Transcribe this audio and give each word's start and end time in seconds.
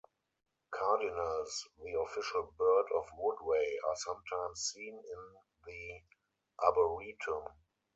Cardinals, 0.73 1.67
the 1.77 1.93
official 1.99 2.51
bird 2.57 2.85
of 2.97 3.05
Woodway, 3.19 3.73
are 3.87 3.95
sometimes 3.97 4.71
seen 4.73 4.95
in 4.95 5.35
the 5.67 6.01
arboretum. 6.65 7.43